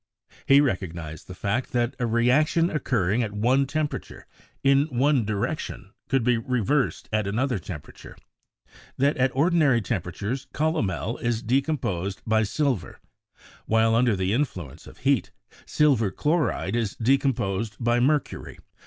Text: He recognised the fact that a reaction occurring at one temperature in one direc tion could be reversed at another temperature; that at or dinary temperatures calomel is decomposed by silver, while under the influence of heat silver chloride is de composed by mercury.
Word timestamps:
He 0.47 0.61
recognised 0.61 1.27
the 1.27 1.35
fact 1.35 1.73
that 1.73 1.95
a 1.99 2.07
reaction 2.07 2.71
occurring 2.71 3.21
at 3.21 3.33
one 3.33 3.67
temperature 3.67 4.25
in 4.63 4.85
one 4.87 5.27
direc 5.27 5.59
tion 5.59 5.93
could 6.09 6.23
be 6.23 6.39
reversed 6.39 7.07
at 7.13 7.27
another 7.27 7.59
temperature; 7.59 8.17
that 8.97 9.15
at 9.17 9.29
or 9.35 9.51
dinary 9.51 9.85
temperatures 9.85 10.47
calomel 10.55 11.17
is 11.19 11.43
decomposed 11.43 12.23
by 12.25 12.41
silver, 12.41 12.99
while 13.67 13.93
under 13.93 14.15
the 14.15 14.33
influence 14.33 14.87
of 14.87 14.97
heat 15.05 15.29
silver 15.67 16.09
chloride 16.09 16.75
is 16.75 16.95
de 16.95 17.19
composed 17.19 17.75
by 17.79 17.99
mercury. 17.99 18.57